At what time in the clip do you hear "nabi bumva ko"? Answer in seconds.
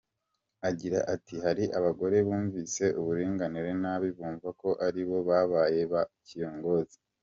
3.83-4.69